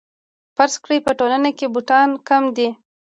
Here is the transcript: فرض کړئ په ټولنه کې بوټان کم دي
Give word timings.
فرض 0.55 0.73
کړئ 0.83 0.99
په 1.05 1.11
ټولنه 1.19 1.49
کې 1.57 1.65
بوټان 1.73 2.09
کم 2.27 2.43
دي 2.57 2.69